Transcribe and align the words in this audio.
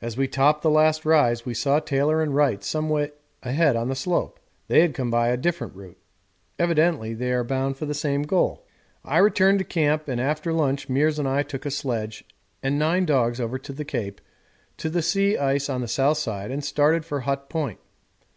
As 0.00 0.16
we 0.16 0.26
topped 0.26 0.62
the 0.62 0.70
last 0.70 1.04
rise 1.04 1.46
we 1.46 1.54
saw 1.54 1.78
Taylor 1.78 2.20
and 2.20 2.34
Wright 2.34 2.64
some 2.64 2.88
way 2.88 3.12
ahead 3.44 3.76
on 3.76 3.88
the 3.88 3.94
slope; 3.94 4.40
they 4.66 4.80
had 4.80 4.92
come 4.92 5.06
up 5.10 5.12
by 5.12 5.28
a 5.28 5.36
different 5.36 5.76
route. 5.76 5.98
Evidently 6.58 7.14
they 7.14 7.30
are 7.30 7.44
bound 7.44 7.76
for 7.76 7.86
the 7.86 7.94
same 7.94 8.24
goal. 8.24 8.64
I 9.04 9.18
returned 9.18 9.60
to 9.60 9.64
camp, 9.64 10.08
and 10.08 10.20
after 10.20 10.52
lunch 10.52 10.88
Meares 10.88 11.20
and 11.20 11.28
I 11.28 11.44
took 11.44 11.64
a 11.64 11.70
sledge 11.70 12.24
and 12.60 12.76
nine 12.76 13.06
dogs 13.06 13.38
over 13.40 13.56
the 13.56 13.84
Cape 13.84 14.20
to 14.78 14.90
the 14.90 15.00
sea 15.00 15.38
ice 15.38 15.70
on 15.70 15.80
the 15.80 15.86
south 15.86 16.18
side 16.18 16.50
and 16.50 16.64
started 16.64 17.04
for 17.04 17.20
Hut 17.20 17.48
Point. 17.48 17.78